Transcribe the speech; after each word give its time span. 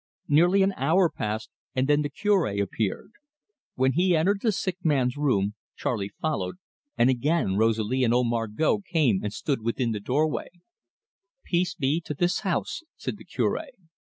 Nearly 0.27 0.63
an 0.63 0.73
hour 0.77 1.11
passed, 1.11 1.51
and 1.75 1.87
then 1.87 2.01
the 2.01 2.09
Cure 2.09 2.47
appeared. 2.59 3.11
When 3.75 3.91
he 3.91 4.15
entered 4.17 4.41
the 4.41 4.51
sick 4.51 4.77
man's 4.83 5.15
room, 5.15 5.53
Charley 5.75 6.09
followed, 6.19 6.55
and 6.97 7.07
again 7.11 7.55
Rosalie 7.55 8.03
and 8.03 8.11
old 8.11 8.25
Margot 8.27 8.79
came 8.79 9.23
and 9.23 9.31
stood 9.31 9.61
within 9.61 9.91
the 9.91 9.99
doorway. 9.99 10.49
"Peace 11.45 11.75
be 11.75 12.01
to 12.03 12.15
this 12.15 12.39
house!" 12.39 12.81
said 12.97 13.17
the 13.17 13.25
Cure. 13.25 13.63